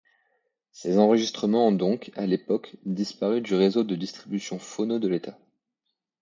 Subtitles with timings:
[0.71, 5.37] Ses enregistrements ont donc, à l'époque, disparus du réseau de distribution phono de l'état.